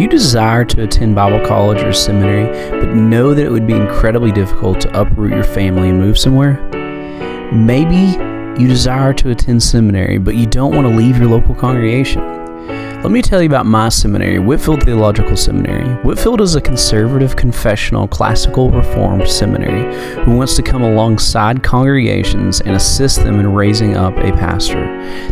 [0.00, 3.74] Do you desire to attend Bible college or seminary, but know that it would be
[3.74, 6.54] incredibly difficult to uproot your family and move somewhere?
[7.52, 8.16] Maybe
[8.58, 12.39] you desire to attend seminary, but you don't want to leave your local congregation.
[13.02, 15.88] Let me tell you about my seminary, Whitefield Theological Seminary.
[16.02, 19.96] Whitefield is a conservative, confessional, classical, reformed seminary
[20.26, 24.84] who wants to come alongside congregations and assist them in raising up a pastor.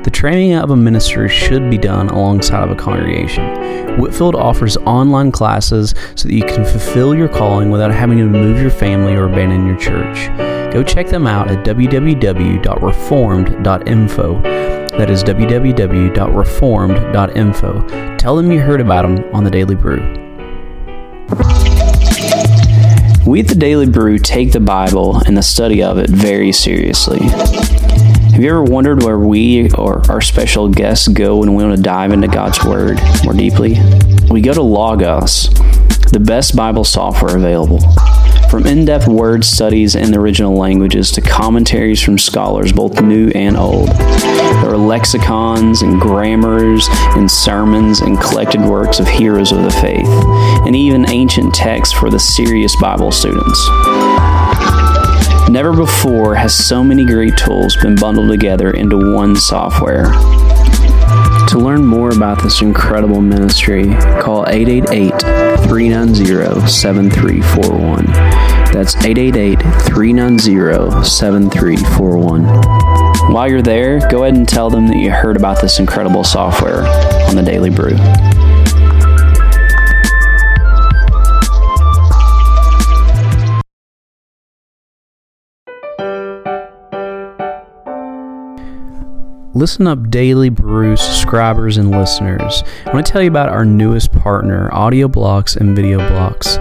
[0.02, 3.98] The training of a minister should be done alongside of a congregation.
[4.00, 8.62] Whitefield offers online classes so that you can fulfill your calling without having to move
[8.62, 10.57] your family or abandon your church.
[10.72, 14.42] Go check them out at www.reformed.info.
[14.98, 18.16] That is www.reformed.info.
[18.16, 19.98] Tell them you heard about them on the Daily Brew.
[23.26, 27.20] We at the Daily Brew take the Bible and the study of it very seriously.
[27.28, 31.82] Have you ever wondered where we or our special guests go when we want to
[31.82, 33.76] dive into God's Word more deeply?
[34.30, 35.48] We go to Logos,
[36.10, 37.80] the best Bible software available.
[38.50, 43.28] From in depth word studies in the original languages to commentaries from scholars, both new
[43.34, 43.88] and old.
[43.88, 50.08] There are lexicons and grammars and sermons and collected works of heroes of the faith,
[50.66, 53.68] and even ancient texts for the serious Bible students.
[55.50, 60.06] Never before has so many great tools been bundled together into one software.
[61.48, 63.84] To learn more about this incredible ministry,
[64.20, 65.12] call 888
[65.66, 68.04] 390 7341.
[68.70, 72.44] That's 888 390 7341.
[73.32, 76.82] While you're there, go ahead and tell them that you heard about this incredible software
[77.28, 77.96] on the Daily Brew.
[89.58, 92.62] Listen Up Daily Brew subscribers and listeners.
[92.86, 96.58] I want to tell you about our newest partner, Audio Blocks and Video Blocks.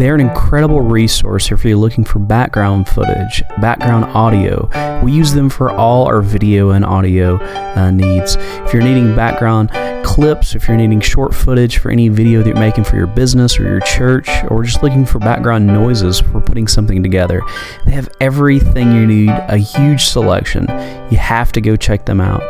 [0.00, 4.70] They're an incredible resource if you're looking for background footage, background audio.
[5.04, 8.36] We use them for all our video and audio uh, needs.
[8.38, 9.68] If you're needing background
[10.02, 13.60] clips, if you're needing short footage for any video that you're making for your business
[13.60, 17.42] or your church, or just looking for background noises for putting something together,
[17.84, 20.62] they have everything you need, a huge selection.
[21.10, 22.40] You have to go check them out.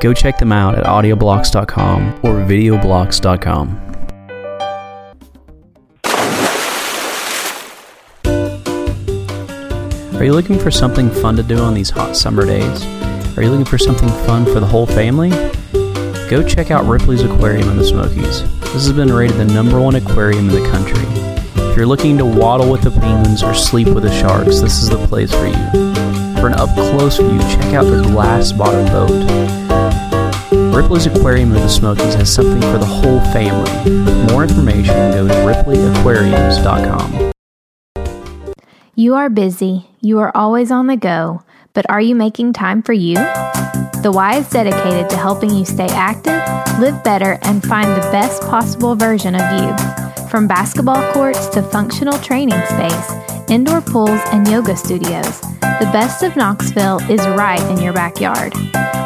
[0.00, 3.83] Go check them out at audioblocks.com or videoblocks.com.
[10.16, 12.84] Are you looking for something fun to do on these hot summer days?
[13.36, 15.30] Are you looking for something fun for the whole family?
[16.30, 18.42] Go check out Ripley's Aquarium in the Smokies.
[18.60, 21.04] This has been rated the number one aquarium in the country.
[21.68, 24.88] If you're looking to waddle with the penguins or sleep with the sharks, this is
[24.88, 25.70] the place for you.
[26.40, 29.10] For an up close view, check out the glass bottom boat.
[30.74, 33.68] Ripley's Aquarium in the Smokies has something for the whole family.
[33.82, 37.33] For more information, go to ripley.aquariums.com.
[38.96, 42.92] You are busy, you are always on the go, but are you making time for
[42.92, 43.16] you?
[43.16, 46.40] The Y is dedicated to helping you stay active,
[46.78, 50.28] live better, and find the best possible version of you.
[50.28, 53.10] From basketball courts to functional training space,
[53.50, 58.52] indoor pools, and yoga studios, the best of Knoxville is right in your backyard.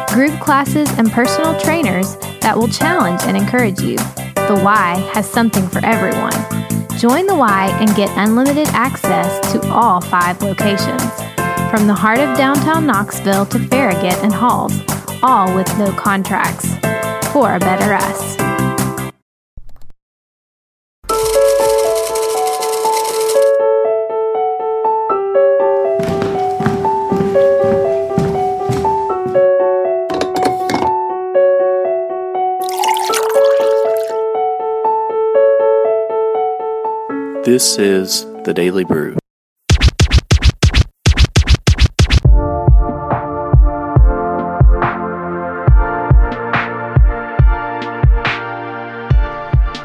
[0.09, 3.95] Group classes and personal trainers that will challenge and encourage you.
[4.35, 6.78] The Y has something for everyone.
[6.99, 11.01] Join the Y and get unlimited access to all five locations.
[11.71, 14.73] From the heart of downtown Knoxville to Farragut and Halls,
[15.23, 16.67] all with no contracts.
[17.31, 18.38] For a better us.
[37.51, 39.17] This is the Daily Brew.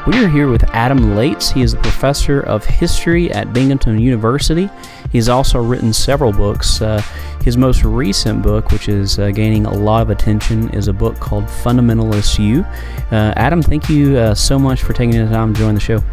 [0.05, 1.51] We are here with Adam Laats.
[1.51, 4.69] He is a professor of history at Binghamton University.
[5.11, 6.83] He's also written several books.
[6.83, 7.01] Uh,
[7.41, 11.19] his most recent book, which is uh, gaining a lot of attention, is a book
[11.19, 12.61] called Fundamentalist U.
[13.11, 16.03] Uh, Adam, thank you uh, so much for taking the time to join the show.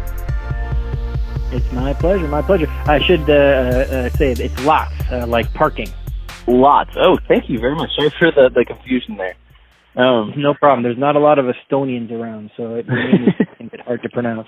[1.53, 2.27] It's my pleasure.
[2.27, 2.65] My pleasure.
[2.87, 4.39] I should uh, uh, say it.
[4.39, 5.87] It's lots, uh, like parking.
[6.47, 6.89] Lots.
[6.95, 7.91] Oh, thank you very much.
[7.95, 9.35] Sorry for the, the confusion there.
[9.95, 10.81] Um, no problem.
[10.81, 13.39] There's not a lot of Estonians around, so it makes
[13.73, 14.47] it hard to pronounce.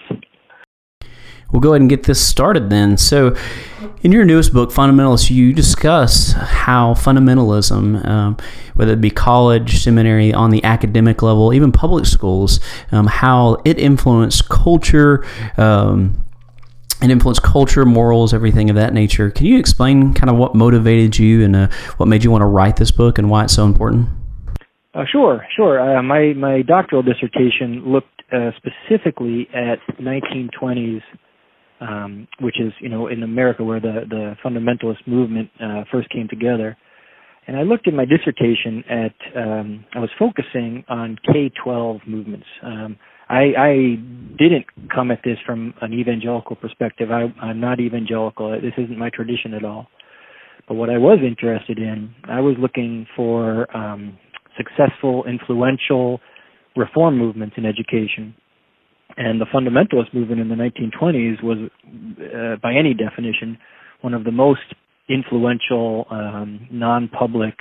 [1.52, 2.98] We'll go ahead and get this started then.
[2.98, 3.36] So,
[4.01, 8.38] in your newest book, Fundamentalists, you discuss how fundamentalism, um,
[8.74, 12.60] whether it be college, seminary, on the academic level, even public schools,
[12.92, 15.24] um, how it influenced culture.
[15.56, 16.25] Um,
[17.01, 19.31] and influence culture, morals, everything of that nature.
[19.31, 22.47] Can you explain kind of what motivated you and uh, what made you want to
[22.47, 24.09] write this book and why it's so important?
[24.94, 25.80] Uh, sure, sure.
[25.80, 31.01] Uh, my my doctoral dissertation looked uh, specifically at 1920s
[31.81, 36.27] um, which is you know in America where the the fundamentalist movement uh, first came
[36.27, 36.77] together.
[37.48, 42.48] And I looked in my dissertation at um, I was focusing on K-12 movements.
[42.63, 42.98] Um,
[43.30, 43.74] I, I
[44.38, 47.10] didn't come at this from an evangelical perspective.
[47.12, 48.51] I, I'm not evangelical.
[48.62, 49.88] This isn't my tradition at all.
[50.68, 54.18] But what I was interested in, I was looking for um,
[54.57, 56.19] successful, influential
[56.75, 58.36] reform movements in education
[59.18, 61.57] and the fundamentalist movement in the 1920s was,
[62.36, 63.57] uh, by any definition,
[64.01, 64.62] one of the most
[65.10, 67.56] influential um, non-public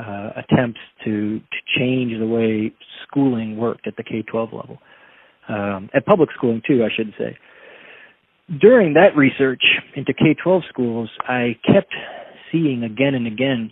[0.00, 2.72] uh, attempts to to change the way
[3.06, 4.78] schooling worked at the K-12 level,
[5.48, 7.36] um, at public schooling too, I should say.
[8.60, 9.62] During that research
[9.94, 11.94] into K-12 schools, I kept
[12.50, 13.70] seeing again and again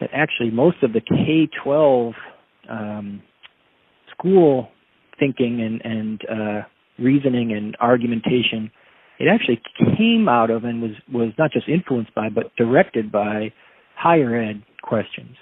[0.00, 2.12] that actually most of the K-12
[2.68, 3.22] um,
[4.10, 4.68] school
[5.18, 6.62] thinking and and uh,
[6.98, 8.70] reasoning and argumentation,
[9.18, 9.60] it actually
[9.96, 13.52] came out of and was was not just influenced by, but directed by
[13.96, 15.36] higher ed questions.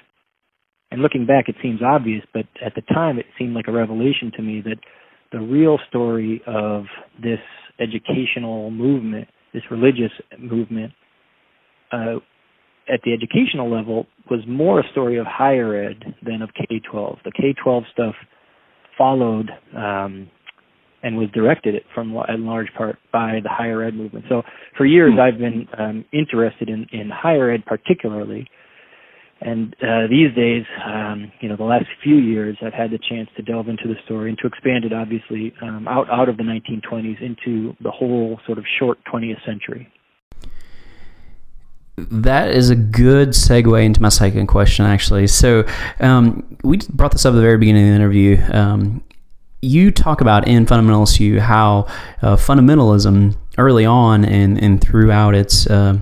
[0.91, 4.33] And looking back, it seems obvious, but at the time, it seemed like a revelation
[4.37, 4.79] to me that
[5.33, 6.85] the real story of
[7.23, 7.41] this
[7.79, 10.93] educational movement, this religious movement,
[11.93, 12.17] uh,
[12.93, 17.19] at the educational level was more a story of higher ed than of K 12.
[17.25, 18.15] The K 12 stuff
[18.97, 20.31] followed um,
[21.03, 24.25] and was directed from in large part by the higher ed movement.
[24.29, 24.43] So
[24.77, 25.21] for years, hmm.
[25.21, 28.49] I've been um, interested in, in higher ed particularly.
[29.41, 33.29] And uh, these days, um, you know, the last few years, I've had the chance
[33.37, 36.43] to delve into the story and to expand it, obviously, um, out out of the
[36.43, 39.89] 1920s into the whole sort of short 20th century.
[41.97, 45.29] That is a good segue into my second question, actually.
[45.29, 45.65] So,
[46.01, 48.43] um, we brought this up at the very beginning of the interview.
[48.53, 49.03] Um,
[49.61, 51.87] you talk about in Fundamentalist U how
[52.23, 55.99] uh, fundamentalism early on and, and throughout its uh,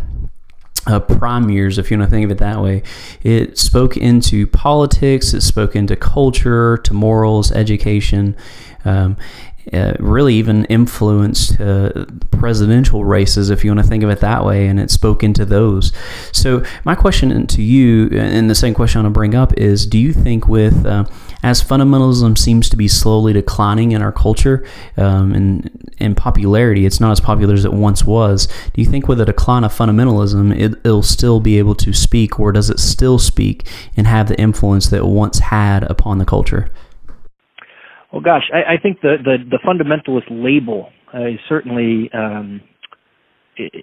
[0.87, 2.83] uh, prime years, if you want to think of it that way,
[3.23, 8.37] it spoke into politics, it spoke into culture, to morals, education.
[8.85, 9.17] Um,
[9.73, 14.45] uh, really even influenced uh, presidential races, if you want to think of it that
[14.45, 15.93] way, and it spoke into those.
[16.33, 19.87] So, my question to you, and the same question I want to bring up, is
[19.87, 21.05] do you think, with uh,
[21.43, 24.65] as fundamentalism seems to be slowly declining in our culture
[24.97, 28.47] um, and in popularity, it's not as popular as it once was.
[28.73, 32.39] Do you think, with a decline of fundamentalism, it, it'll still be able to speak,
[32.39, 33.67] or does it still speak
[33.97, 36.71] and have the influence that it once had upon the culture?
[38.13, 42.61] Well, gosh, I, I think the, the, the fundamentalist label uh, is certainly um,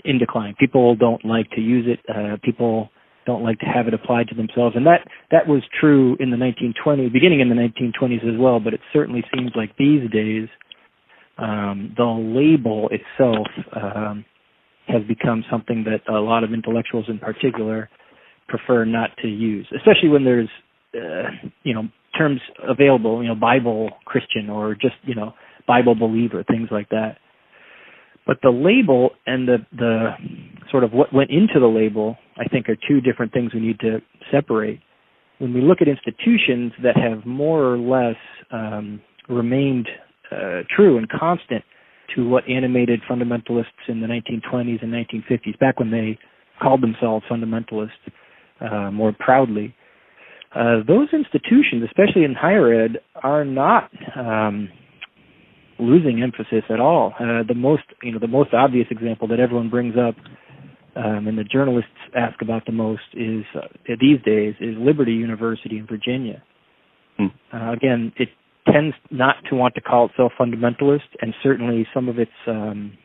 [0.04, 0.56] in decline.
[0.60, 2.00] People don't like to use it.
[2.10, 2.90] Uh, people
[3.26, 6.38] don't like to have it applied to themselves, and that that was true in the
[6.38, 8.60] 1920s, beginning in the 1920s as well.
[8.60, 10.50] But it certainly seems like these days
[11.38, 14.26] um, the label itself um,
[14.88, 17.90] has become something that a lot of intellectuals, in particular,
[18.48, 20.50] prefer not to use, especially when there's
[20.96, 21.30] uh,
[21.64, 21.84] you know
[22.18, 25.34] terms available, you know, Bible Christian or just, you know,
[25.68, 27.18] Bible believer, things like that.
[28.26, 30.12] But the label and the the
[30.72, 33.80] sort of what went into the label, I think, are two different things we need
[33.82, 34.02] to
[34.32, 34.80] separate.
[35.40, 38.16] When we look at institutions that have more or less
[38.52, 39.90] um, remained
[40.32, 41.64] uh, true and constant
[42.16, 46.18] to what animated fundamentalists in the 1920s and 1950s, back when they
[46.62, 47.90] called themselves fundamentalists
[48.62, 49.76] uh, more proudly,
[50.56, 54.70] uh, those institutions, especially in higher ed, are not um,
[55.80, 57.14] losing emphasis at all.
[57.20, 60.16] Uh, the most, you know, the most obvious example that everyone brings up,
[60.96, 65.78] um, and the journalists ask about the most, is uh, these days is Liberty University
[65.78, 66.44] in Virginia.
[67.18, 67.28] Hmm.
[67.52, 68.30] Uh, again, it
[68.72, 72.96] tends not to want to call itself fundamentalist, and certainly some of its um,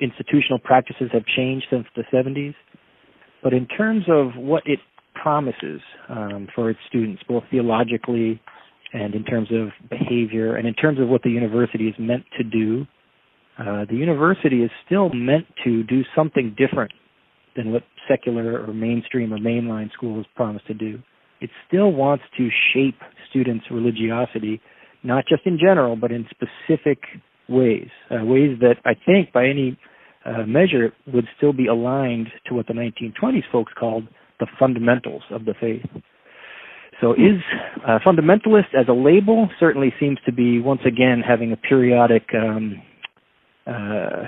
[0.00, 2.54] institutional practices have changed since the 70s.
[3.42, 4.80] But in terms of what it
[5.22, 8.40] promises um, for its students, both theologically
[8.92, 12.44] and in terms of behavior and in terms of what the university is meant to
[12.44, 12.86] do.
[13.58, 16.92] Uh, the university is still meant to do something different
[17.56, 20.98] than what secular or mainstream or mainline schools promise to do.
[21.40, 22.98] It still wants to shape
[23.28, 24.60] students' religiosity,
[25.02, 26.98] not just in general, but in specific
[27.48, 29.78] ways, uh, ways that I think by any
[30.24, 34.06] uh, measure would still be aligned to what the 1920s folks called
[34.40, 35.86] the fundamentals of the faith.
[37.00, 37.40] So is
[37.86, 42.82] uh, fundamentalist as a label certainly seems to be once again having a periodic um,
[43.66, 44.26] uh,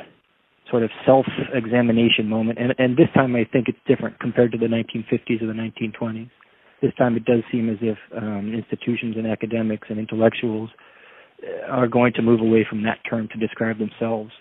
[0.70, 4.66] sort of self-examination moment, and, and this time I think it's different compared to the
[4.66, 6.30] 1950s or the 1920s.
[6.80, 10.70] This time it does seem as if um, institutions and academics and intellectuals
[11.44, 14.32] uh, are going to move away from that term to describe themselves.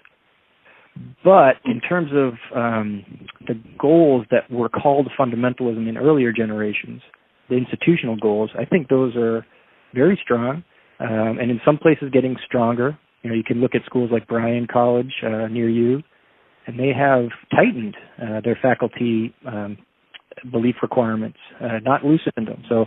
[1.24, 3.06] But in terms of um,
[3.48, 7.02] the goals that were called fundamentalism in earlier generations,
[7.50, 9.46] the institutional goals, I think those are
[9.94, 10.64] very strong,
[11.00, 12.98] um, and in some places getting stronger.
[13.24, 16.02] You know, you can look at schools like Bryan College uh, near you,
[16.66, 19.78] and they have tightened uh, their faculty um,
[20.52, 22.64] belief requirements, uh, not loosened them.
[22.68, 22.86] So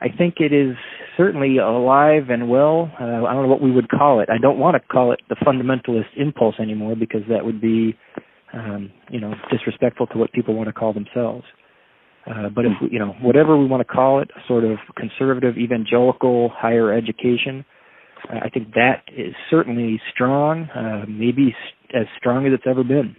[0.00, 0.76] I think it is
[1.16, 2.90] certainly alive and well.
[3.00, 4.28] Uh, I don't know what we would call it.
[4.30, 7.96] I don't want to call it the fundamentalist impulse anymore because that would be,
[8.52, 11.44] um, you know, disrespectful to what people want to call themselves.
[12.28, 15.56] Uh, but if we, you know whatever we want to call it, sort of conservative
[15.56, 17.64] evangelical higher education,
[18.28, 21.54] uh, I think that is certainly strong, uh, maybe
[21.94, 23.14] as strong as it's ever been.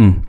[0.00, 0.24] Mm.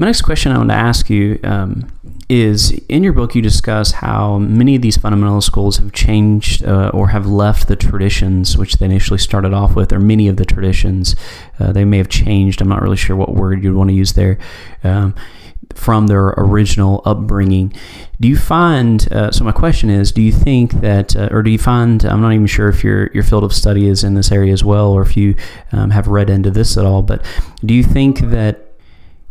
[0.00, 1.90] My next question I want to ask you um,
[2.28, 6.92] is in your book, you discuss how many of these fundamental schools have changed uh,
[6.94, 10.44] or have left the traditions which they initially started off with, or many of the
[10.44, 11.16] traditions.
[11.58, 12.60] Uh, they may have changed.
[12.60, 14.38] I'm not really sure what word you'd want to use there.
[14.84, 15.16] Um,
[15.74, 17.72] from their original upbringing.
[18.20, 19.12] Do you find?
[19.12, 22.04] Uh, so my question is: Do you think that, uh, or do you find?
[22.04, 24.64] I'm not even sure if your your field of study is in this area as
[24.64, 25.34] well, or if you
[25.72, 27.02] um, have read into this at all.
[27.02, 27.24] But
[27.64, 28.67] do you think that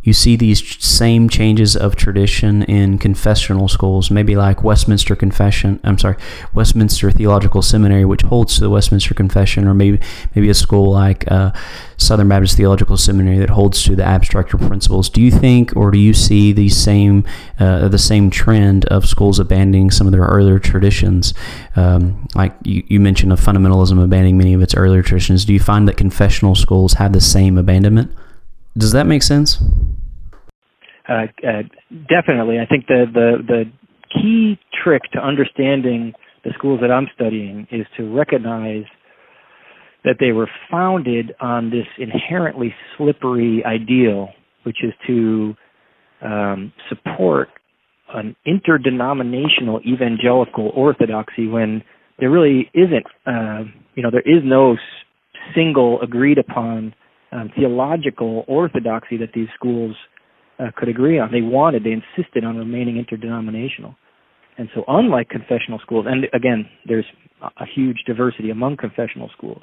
[0.08, 5.78] you see these same changes of tradition in confessional schools, maybe like Westminster Confession.
[5.84, 6.16] I'm sorry,
[6.54, 10.00] Westminster Theological Seminary, which holds to the Westminster Confession, or maybe
[10.34, 11.52] maybe a school like uh,
[11.98, 15.10] Southern Baptist Theological Seminary that holds to the abstract principles.
[15.10, 17.24] Do you think, or do you see the same
[17.60, 21.34] uh, the same trend of schools abandoning some of their earlier traditions?
[21.76, 25.44] Um, like you, you mentioned, of fundamentalism abandoning many of its earlier traditions.
[25.44, 28.10] Do you find that confessional schools have the same abandonment?
[28.76, 29.58] Does that make sense?
[31.08, 31.62] Uh, uh,
[32.08, 32.58] definitely.
[32.60, 33.64] I think the, the the
[34.12, 36.12] key trick to understanding
[36.44, 38.84] the schools that I'm studying is to recognize
[40.04, 44.28] that they were founded on this inherently slippery ideal,
[44.62, 45.54] which is to
[46.22, 47.48] um, support
[48.14, 51.82] an interdenominational evangelical orthodoxy when
[52.18, 54.76] there really isn't, uh, you know, there is no
[55.54, 56.94] single agreed upon
[57.32, 59.94] um, theological orthodoxy that these schools
[60.58, 61.30] uh, could agree on.
[61.32, 63.94] They wanted, they insisted on remaining interdenominational.
[64.56, 67.06] And so, unlike confessional schools, and again, there's
[67.42, 69.62] a huge diversity among confessional schools,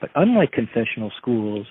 [0.00, 1.66] but unlike confessional schools,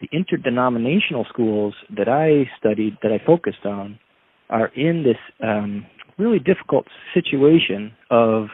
[0.00, 3.98] the interdenominational schools that I studied, that I focused on,
[4.50, 5.86] are in this um,
[6.18, 8.48] really difficult situation of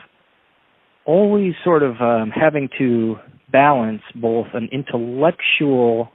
[1.05, 3.17] always sort of um, having to
[3.51, 6.11] balance both an intellectual,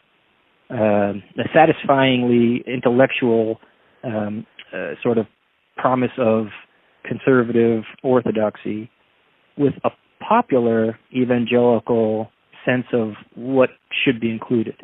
[0.72, 3.60] uh, a satisfyingly intellectual
[4.04, 5.26] um, uh, sort of
[5.78, 6.48] promise of
[7.04, 8.90] conservative orthodoxy
[9.58, 9.90] with a
[10.28, 12.30] popular evangelical
[12.66, 13.70] sense of what
[14.06, 14.76] should be included.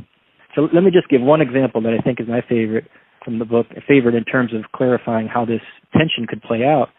[0.56, 2.86] So let me just give one example that I think is my favorite
[3.24, 5.62] from the book, favorite in terms of clarifying how this
[5.94, 6.90] tension could play out.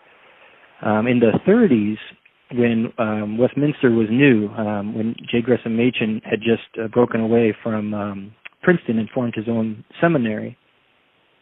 [0.83, 1.97] Um, in the 30s,
[2.53, 5.43] when um, Westminster was new, um, when J.
[5.43, 10.57] Gresham Machen had just uh, broken away from um, Princeton and formed his own seminary,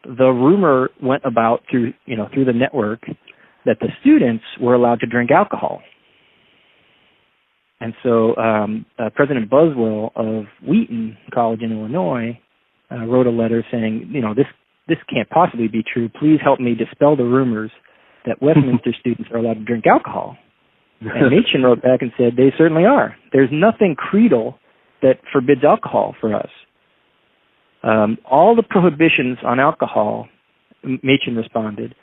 [0.05, 3.03] the rumor went about through you know through the network
[3.65, 5.83] that the students were allowed to drink alcohol.
[7.81, 12.41] And so um, uh, President Buswell of Wheaton College in Illinois
[12.91, 14.47] uh, wrote a letter saying, you know, this
[14.89, 16.09] this can't possibly be true.
[16.09, 17.73] Please help me dispel the rumors
[18.25, 20.37] that Westminster students are allowed to drink alcohol
[21.01, 23.17] and Machen wrote back and said, they certainly are.
[23.33, 24.59] There's nothing creedal
[25.03, 26.49] that forbids alcohol for us.
[27.87, 30.29] Um, all the prohibitions on alcohol,
[30.83, 31.95] Machen responded,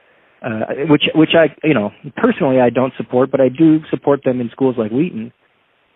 [0.42, 4.40] uh, which which I you know personally I don't support, but I do support them
[4.40, 5.34] in schools like Wheaton.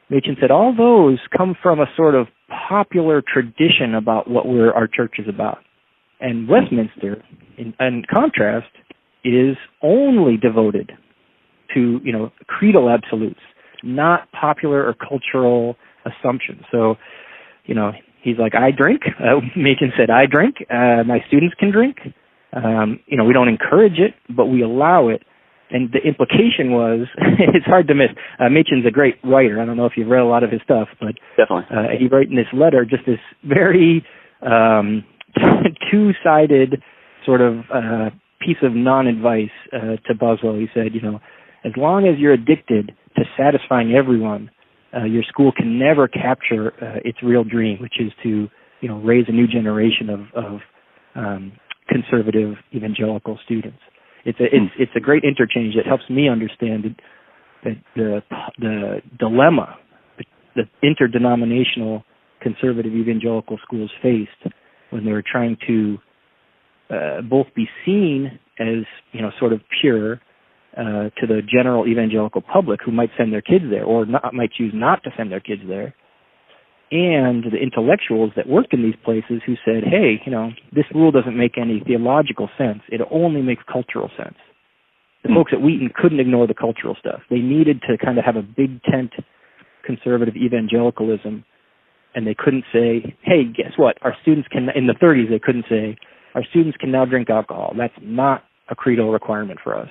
[0.10, 2.28] Machen said all those come from a sort of
[2.70, 5.60] popular tradition about what we're, our church is about,
[6.20, 7.24] and Westminster,
[7.58, 8.72] in, in contrast,
[9.24, 10.92] is only devoted
[11.74, 13.40] to you know creedal absolutes,
[13.84, 16.64] not popular or cultural assumptions.
[16.72, 16.96] So,
[17.66, 17.92] you know,
[18.28, 19.02] he's like, I drink.
[19.20, 20.56] Uh, Machen said, I drink.
[20.70, 21.98] Uh, my students can drink.
[22.54, 25.22] Um, you know, we don't encourage it, but we allow it.
[25.70, 27.08] and the implication was
[27.40, 28.10] it's hard to miss.
[28.40, 29.62] Uh, Machen's a great writer.
[29.62, 32.08] I don't know if you've read a lot of his stuff, but definitely uh, he
[32.08, 34.06] wrote in this letter just this very
[34.42, 35.04] um,
[35.92, 36.82] two-sided
[37.26, 40.56] sort of uh, piece of non-advice uh, to Buswell.
[40.56, 41.20] He said, you know,
[41.66, 44.50] as long as you're addicted to satisfying everyone,
[44.96, 48.48] uh, your school can never capture uh, its real dream, which is to
[48.82, 50.60] you know raise a new generation of, of
[51.16, 51.52] um,
[51.88, 53.80] conservative evangelical students.
[54.26, 56.96] It's a it's it's a great interchange that helps me understand
[57.64, 58.22] that the
[58.60, 59.78] the dilemma
[60.56, 62.04] the interdenominational
[62.42, 64.54] conservative evangelical schools faced
[64.90, 65.98] when they were trying to
[66.90, 70.20] uh, both be seen as you know sort of pure
[70.78, 74.52] uh, to the general evangelical public who might send their kids there or not, might
[74.52, 75.96] choose not to send their kids there,
[76.92, 81.12] and the intellectuals that worked in these places who said, hey, you know, this rule
[81.12, 82.80] doesn't make any theological sense.
[82.90, 84.38] It only makes cultural sense.
[85.24, 87.22] The folks at Wheaton couldn't ignore the cultural stuff.
[87.30, 89.12] They needed to kind of have a big tent
[89.84, 91.44] conservative evangelicalism,
[92.16, 93.98] and they couldn't say, hey, guess what?
[94.04, 95.98] Our students can, in the 30s, they couldn't say,
[96.36, 97.74] our students can now drink alcohol.
[97.78, 99.90] That's not a credo requirement for us.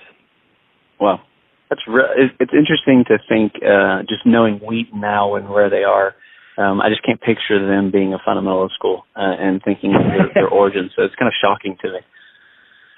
[1.01, 1.21] Well,
[1.69, 6.15] That's re- it's interesting to think, uh, just knowing Wheaton now and where they are
[6.59, 10.31] um, I just can't picture them being a fundamentalist school uh, and thinking of their,
[10.35, 10.93] their origins.
[10.97, 11.99] So it's kind of shocking to me.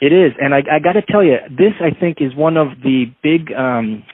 [0.01, 2.69] It is, and I, I got to tell you, this I think is one of
[2.85, 4.05] the big um,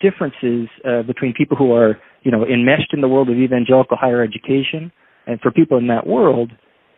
[0.00, 4.22] differences uh, between people who are, you know, enmeshed in the world of evangelical higher
[4.22, 4.90] education,
[5.26, 6.50] and for people in that world,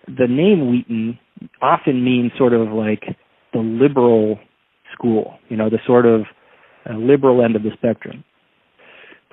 [0.06, 1.18] the name Wheaton
[1.60, 3.02] often means sort of like
[3.52, 4.38] the liberal
[4.96, 6.22] school, you know, the sort of
[6.88, 8.24] uh, liberal end of the spectrum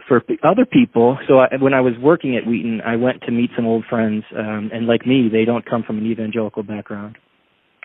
[0.08, 3.52] for other people, so I, when I was working at Wheaton, I went to meet
[3.56, 7.18] some old friends, um, and like me, they don't come from an evangelical background.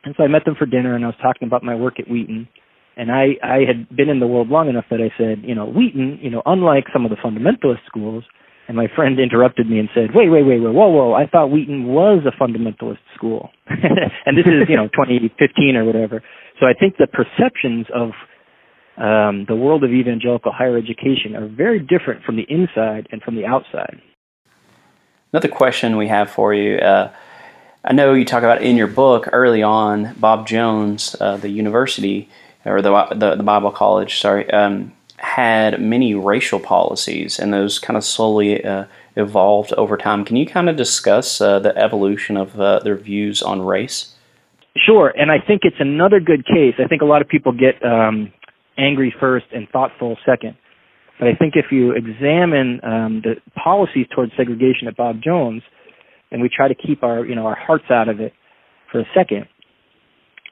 [0.04, 2.08] And so I met them for dinner, and I was talking about my work at
[2.08, 2.48] Wheaton.
[2.96, 5.66] And I, I had been in the world long enough that I said, you know,
[5.66, 8.24] Wheaton, you know, unlike some of the fundamentalist schools,
[8.66, 11.50] and my friend interrupted me and said, wait, wait, wait, wait, whoa, whoa, I thought
[11.50, 13.50] Wheaton was a fundamentalist school.
[13.66, 16.22] and this is, you know, 2015 or whatever.
[16.60, 18.10] So I think the perceptions of
[18.96, 23.36] um, the world of evangelical higher education are very different from the inside and from
[23.36, 24.00] the outside.
[25.32, 26.78] Another question we have for you.
[26.78, 27.12] Uh,
[27.84, 32.28] I know you talk about in your book early on, Bob Jones, uh, the university
[32.64, 37.96] or the, the, the Bible college, sorry, um, had many racial policies, and those kind
[37.96, 40.24] of slowly uh, evolved over time.
[40.24, 44.14] Can you kind of discuss uh, the evolution of uh, their views on race?
[44.76, 46.74] Sure, and I think it's another good case.
[46.78, 48.32] I think a lot of people get um,
[48.76, 50.56] angry first and thoughtful second.
[51.18, 55.62] But I think if you examine um, the policies towards segregation at Bob Jones,
[56.30, 58.32] and we try to keep our you know our hearts out of it
[58.92, 59.46] for a second,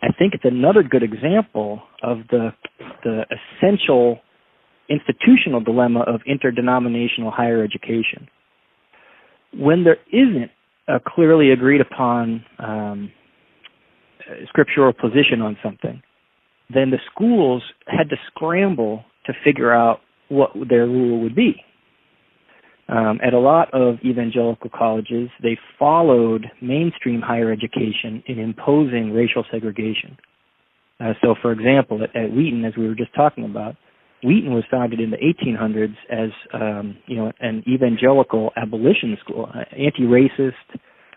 [0.02, 2.50] I think it's another good example of the
[3.05, 4.20] the essential
[4.88, 8.29] institutional dilemma of interdenominational higher education.
[9.55, 10.50] When there isn't
[10.88, 13.12] a clearly agreed upon um,
[14.49, 16.03] scriptural position on something,
[16.73, 21.62] then the schools had to scramble to figure out what their rule would be.
[22.89, 29.45] Um, at a lot of evangelical colleges, they followed mainstream higher education in imposing racial
[29.51, 30.17] segregation.
[31.01, 33.75] Uh, so, for example, at, at, Wheaton, as we were just talking about,
[34.23, 39.65] Wheaton was founded in the 1800s as um, you know an evangelical abolition school, uh,
[39.77, 40.53] anti-racist.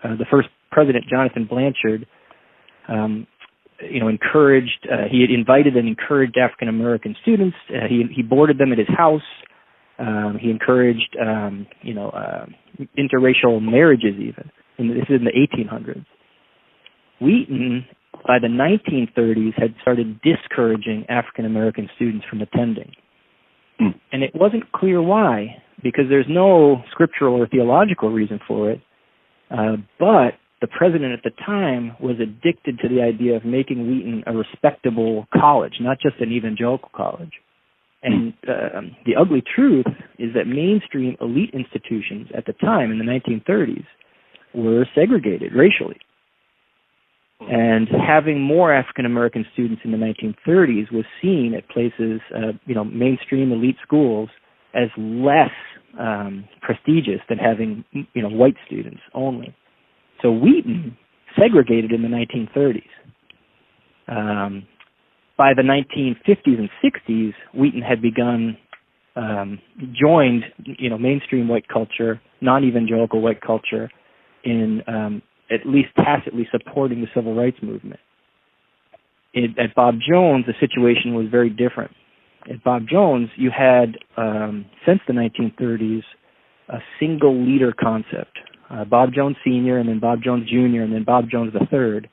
[0.04, 2.06] Uh, the first president, Jonathan Blanchard,
[2.89, 3.28] um,
[3.82, 4.88] you know, encouraged.
[4.91, 7.56] Uh, he had invited and encouraged African American students.
[7.69, 9.21] Uh, he he boarded them at his house.
[9.99, 12.45] Um, he encouraged, um, you know, uh,
[12.97, 14.49] interracial marriages even.
[14.78, 16.06] And this is in the 1800s.
[17.19, 17.86] Wheaton,
[18.25, 22.93] by the 1930s, had started discouraging African American students from attending.
[23.82, 23.99] Mm.
[24.13, 28.82] And it wasn't clear why, because there's no scriptural or theological reason for it.
[29.52, 34.24] Uh, but the president at the time was addicted to the idea of making Wheaton
[34.28, 37.32] a respectable college, not just an evangelical college.
[38.02, 39.86] And uh, the ugly truth
[40.17, 43.86] is that mainstream elite institutions at the time in the 1930s
[44.54, 45.98] were segregated racially.
[47.41, 52.76] And having more African American students in the 1930s was seen at places, uh, you
[52.76, 54.30] know, mainstream elite schools
[54.74, 55.52] as less
[55.98, 59.56] um, prestigious than having, you know, white students only.
[60.21, 60.97] So Wheaton
[61.38, 62.84] segregated in the 1930s.
[64.08, 64.67] Um,
[65.38, 68.58] by the 1950s and 60s, Wheaton had begun
[69.15, 69.60] um,
[69.93, 73.89] joined, you know, mainstream white culture, non-evangelical white culture,
[74.43, 77.99] in um, at least tacitly supporting the civil rights movement.
[79.34, 81.91] It, at Bob Jones, the situation was very different.
[82.49, 86.03] at Bob Jones, you had um, since the 1930s
[86.69, 88.38] a single leader concept.
[88.69, 89.77] Uh, Bob Jones Sr.
[89.77, 90.82] and then Bob Jones Jr.
[90.82, 92.10] and then Bob Jones III.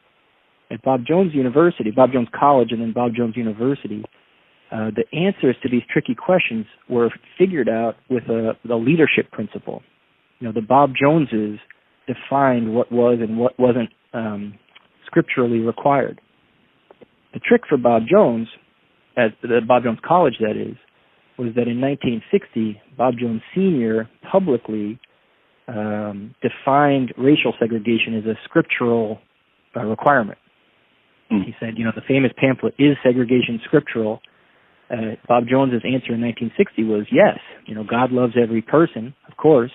[0.71, 4.03] At Bob Jones University, Bob Jones College and then Bob Jones University,
[4.73, 9.83] uh, the answers to these tricky questions were figured out with a, the leadership principle.
[10.40, 11.61] You know, the Bob Joneses
[12.07, 14.59] defined what was and what wasn't um,
[15.07, 16.21] scripturally required.
[17.33, 18.49] The trick for Bob Jones,
[19.16, 20.77] at the Bob Jones College that is,
[21.38, 24.09] was that in 1960, Bob Jones Sr.
[24.31, 24.99] publicly
[25.68, 29.18] um, defined racial segregation as a scriptural
[29.76, 30.38] uh, requirement.
[31.31, 31.44] Mm.
[31.44, 34.20] He said, you know, the famous pamphlet, Is Segregation Scriptural?
[34.90, 37.38] Uh, Bob Jones's answer in 1960 was yes.
[37.66, 39.72] You know, God loves every person, of course,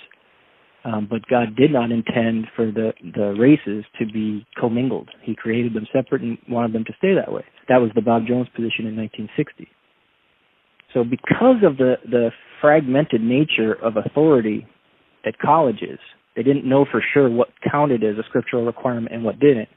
[0.86, 5.10] um, but God did not intend for the, the races to be commingled.
[5.22, 7.44] He created them separate and wanted them to stay that way.
[7.68, 9.68] That was the Bob Jones position in 1960.
[10.94, 12.30] So because of the, the
[12.62, 14.66] fragmented nature of authority
[15.26, 16.00] at colleges,
[16.36, 19.70] they didn't know for sure what counted as a scriptural requirement and what didn't.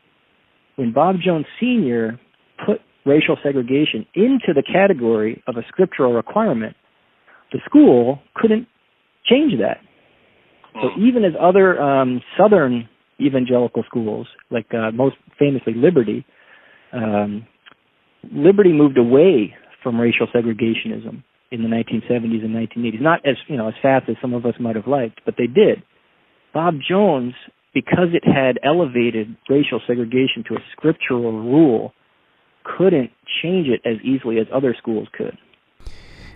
[0.77, 2.19] When Bob Jones Sr.
[2.65, 6.77] put racial segregation into the category of a scriptural requirement,
[7.53, 8.67] the school couldn't
[9.27, 9.79] change that.
[10.75, 11.07] So hmm.
[11.07, 12.89] even as other um, Southern
[13.21, 16.25] evangelical schools, like uh, most famously Liberty,
[16.93, 17.47] um,
[18.33, 21.23] Liberty moved away from racial segregationism
[21.55, 23.01] in the 1970s and 1980s.
[23.01, 25.47] Not as you know as fast as some of us might have liked, but they
[25.47, 25.83] did.
[26.53, 27.35] Bob Jones,
[27.73, 31.93] because it had elevated racial segregation to a scriptural rule,
[32.65, 33.11] couldn't
[33.43, 35.37] change it as easily as other schools could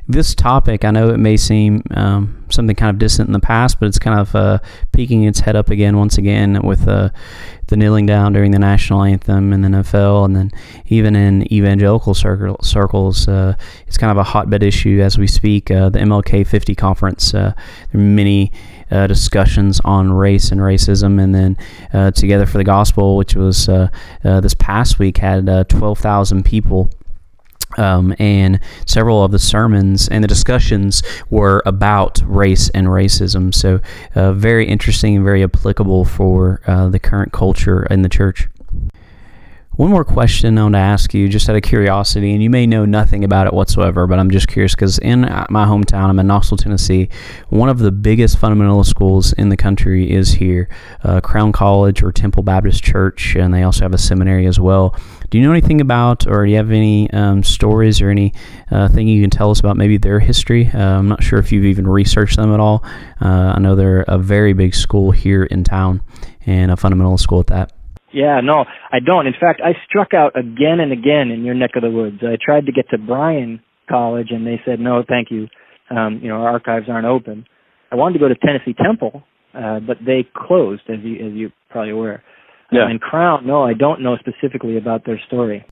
[0.09, 3.79] this topic, I know it may seem um, something kind of distant in the past,
[3.79, 4.59] but it's kind of uh,
[4.93, 7.11] peeking its head up again once again with uh,
[7.67, 10.51] the kneeling down during the national anthem in the NFL, and then
[10.87, 13.55] even in evangelical circle, circles, uh,
[13.87, 15.71] it's kind of a hotbed issue as we speak.
[15.71, 17.53] Uh, the MLK 50 conference, uh,
[17.93, 18.51] there are many
[18.91, 23.67] uh, discussions on race and racism, and then Together for the Gospel, which was
[24.23, 26.91] this past week, had 12,000 people
[27.79, 33.55] um, and several of the sermons and the discussions were about race and racism.
[33.55, 33.81] So,
[34.15, 38.49] uh, very interesting and very applicable for uh, the current culture in the church.
[39.79, 42.67] One more question I want to ask you, just out of curiosity, and you may
[42.67, 46.27] know nothing about it whatsoever, but I'm just curious because in my hometown, I'm in
[46.27, 47.09] Knoxville, Tennessee.
[47.51, 50.69] One of the biggest fundamentalist schools in the country is here,
[51.05, 54.97] uh, Crown College or Temple Baptist Church, and they also have a seminary as well.
[55.31, 58.33] Do you know anything about, or do you have any um, stories or any
[58.71, 60.71] uh, thing you can tell us about maybe their history?
[60.73, 62.83] Uh, I'm not sure if you've even researched them at all.
[63.21, 66.01] Uh, I know they're a very big school here in town,
[66.47, 67.73] and a fundamental school at that.
[68.11, 69.27] Yeah, no, I don't.
[69.27, 72.21] In fact, I struck out again and again in your neck of the woods.
[72.23, 75.49] I tried to get to Bryan College, and they said no, thank you.
[75.91, 77.45] Um, you know, our archives aren't open.
[77.93, 81.53] I wanted to go to Tennessee Temple, uh, but they closed, as you as you're
[81.69, 82.23] probably aware.
[82.71, 82.89] Yeah.
[82.89, 85.65] And Crown, no, I don't know specifically about their story.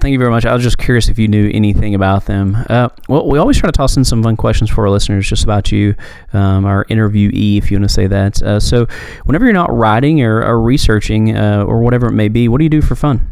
[0.00, 0.44] Thank you very much.
[0.46, 2.56] I was just curious if you knew anything about them.
[2.68, 5.44] Uh, well, we always try to toss in some fun questions for our listeners just
[5.44, 5.94] about you,
[6.32, 8.42] um, our interviewee, if you want to say that.
[8.42, 8.86] Uh, so,
[9.24, 12.64] whenever you're not writing or, or researching uh, or whatever it may be, what do
[12.64, 13.28] you do for fun?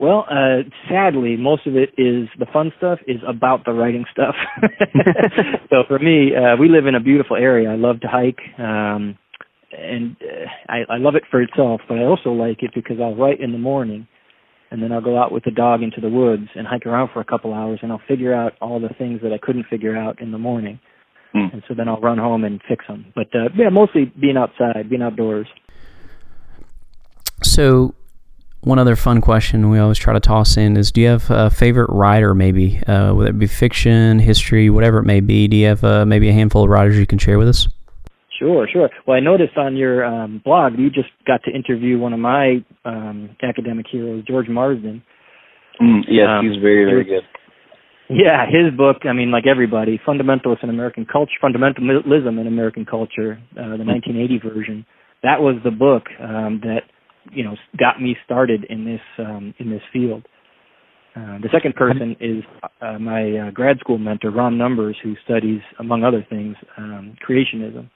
[0.00, 4.34] Well, uh, sadly, most of it is the fun stuff is about the writing stuff.
[5.70, 7.70] so for me, uh, we live in a beautiful area.
[7.70, 9.18] I love to hike, um,
[9.72, 11.80] and uh, I, I love it for itself.
[11.88, 14.06] But I also like it because I'll write in the morning
[14.70, 17.20] and then I'll go out with the dog into the woods and hike around for
[17.20, 20.20] a couple hours and I'll figure out all the things that I couldn't figure out
[20.20, 20.78] in the morning.
[21.34, 21.52] Mm.
[21.52, 23.12] And so then I'll run home and fix them.
[23.14, 25.46] But uh, yeah, mostly being outside, being outdoors.
[27.42, 27.94] So
[28.62, 31.48] one other fun question we always try to toss in is do you have a
[31.48, 35.66] favorite writer maybe uh, whether it be fiction history whatever it may be do you
[35.66, 37.68] have uh, maybe a handful of writers you can share with us
[38.40, 38.88] Sure, sure.
[39.06, 42.64] Well, I noticed on your um, blog you just got to interview one of my
[42.86, 45.02] um, academic heroes, George Marsden.
[45.80, 47.22] Mm, yes, um, he's very, very good.
[48.08, 49.04] Yeah, his book.
[49.08, 54.38] I mean, like everybody, Fundamentalists in American Culture, Fundamentalism in American Culture, uh, the 1980
[54.38, 54.54] mm.
[54.54, 54.86] version.
[55.22, 56.84] That was the book um, that
[57.30, 60.24] you know got me started in this um, in this field.
[61.14, 62.42] Uh, the second person is
[62.80, 67.90] uh, my uh, grad school mentor, Ron Numbers, who studies, among other things, um, creationism.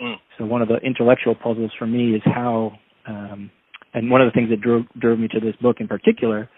[0.00, 0.14] Mm.
[0.36, 2.72] So one of the intellectual puzzles for me is how,
[3.06, 3.50] um,
[3.94, 6.48] and one of the things that drove drove me to this book in particular,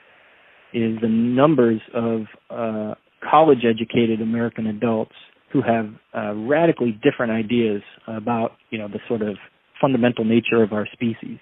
[0.72, 2.94] is the numbers of uh,
[3.28, 5.14] college-educated American adults
[5.52, 9.36] who have uh, radically different ideas about you know the sort of
[9.80, 11.38] fundamental nature of our species,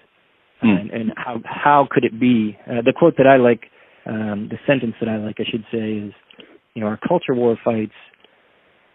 [0.63, 0.79] mm.
[0.79, 2.57] and, and how how could it be?
[2.65, 3.63] Uh, the quote that I like,
[4.05, 6.13] um, the sentence that I like, I should say, is
[6.73, 7.93] you know, our culture war fights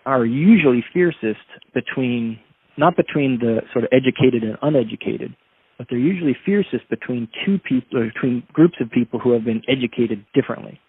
[0.06, 2.38] are usually fiercest between
[2.76, 5.34] not between the sort of educated and uneducated,
[5.78, 9.62] but they're usually fiercest between two people or between groups of people who have been
[9.68, 10.80] educated differently.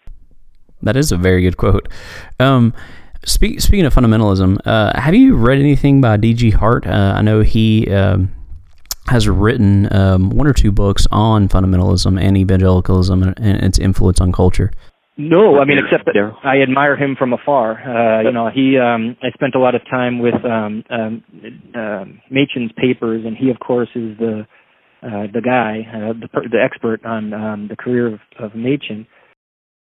[0.82, 1.88] That is a very good quote.
[2.38, 2.74] Um,
[3.24, 6.50] speak, speaking of fundamentalism, uh, have you read anything by D.G.
[6.50, 6.86] Hart?
[6.86, 8.30] Uh, I know he um,
[9.08, 14.20] has written um, one or two books on fundamentalism and evangelicalism and, and its influence
[14.20, 14.70] on culture.
[15.18, 17.72] No, I mean, except that I admire him from afar.
[17.72, 21.24] Uh, you know, he, um, I spent a lot of time with, um, um,
[21.74, 24.46] uh, Machen's papers, and he, of course, is the,
[25.02, 29.06] uh, the guy, uh, the, the expert on, um, the career of, of Machen.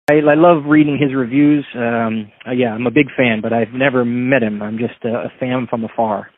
[0.09, 1.67] I, I love reading his reviews.
[1.75, 4.63] Um, uh, yeah, I'm a big fan, but I've never met him.
[4.63, 6.31] I'm just a, a fan from afar.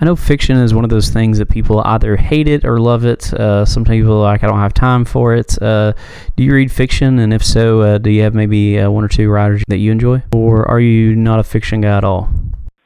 [0.00, 3.04] I know fiction is one of those things that people either hate it or love
[3.04, 3.32] it.
[3.34, 5.60] Uh, sometimes people are like, I don't have time for it.
[5.60, 5.92] Uh,
[6.36, 7.18] do you read fiction?
[7.18, 9.90] And if so, uh, do you have maybe uh, one or two writers that you
[9.90, 10.22] enjoy?
[10.32, 12.30] Or are you not a fiction guy at all?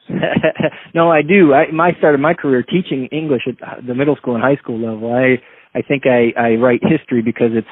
[0.95, 1.53] no, I do.
[1.53, 5.13] I, I started my career teaching English at the middle school and high school level.
[5.13, 5.41] I
[5.75, 7.67] I think I, I write history because it's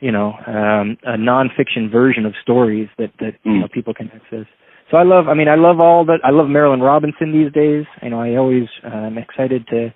[0.00, 3.54] you know um, a nonfiction version of stories that that mm.
[3.54, 4.46] you know people can access
[4.90, 5.28] so I love.
[5.28, 6.20] I mean, I love all that.
[6.24, 7.84] I love Marilynne Robinson these days.
[8.02, 9.94] You know, I always am um, excited to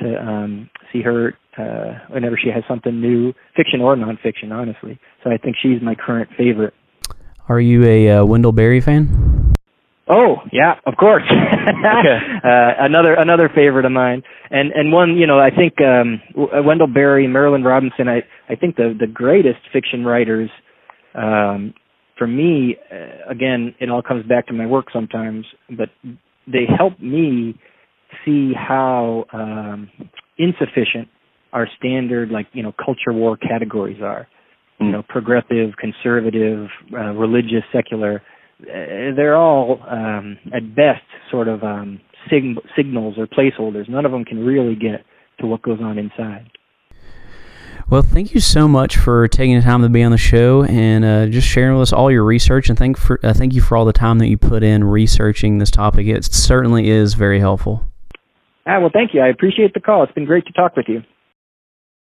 [0.00, 4.98] to um, see her uh, whenever she has something new, fiction or nonfiction, honestly.
[5.22, 6.74] So I think she's my current favorite.
[7.48, 9.54] Are you a uh, Wendell Berry fan?
[10.08, 11.22] Oh yeah, of course.
[11.30, 12.18] okay.
[12.42, 16.88] uh, another another favorite of mine, and and one you know I think um, Wendell
[16.88, 18.08] Berry, Marilynne Robinson.
[18.08, 20.50] I I think the the greatest fiction writers
[21.14, 21.74] um,
[22.20, 25.88] for me, uh, again, it all comes back to my work sometimes, but
[26.46, 27.58] they help me
[28.26, 29.90] see how um,
[30.36, 31.08] insufficient
[31.54, 34.28] our standard, like you know, culture war categories are.
[34.82, 34.86] Mm.
[34.86, 38.22] You know, progressive, conservative, uh, religious, secular.
[38.60, 43.88] Uh, they're all, um, at best, sort of um, sig- signals or placeholders.
[43.88, 45.06] None of them can really get
[45.40, 46.50] to what goes on inside.
[47.90, 51.04] Well, thank you so much for taking the time to be on the show and
[51.04, 52.68] uh, just sharing with us all your research.
[52.68, 55.58] And thank for uh, thank you for all the time that you put in researching
[55.58, 56.06] this topic.
[56.06, 57.84] It certainly is very helpful.
[58.64, 59.20] Ah, well, thank you.
[59.20, 60.04] I appreciate the call.
[60.04, 61.02] It's been great to talk with you.